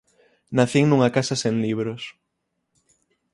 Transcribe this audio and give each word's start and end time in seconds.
Nacín 0.57 0.85
nunha 0.87 1.13
casa 1.15 1.35
sen 1.43 1.55
libros. 1.65 2.03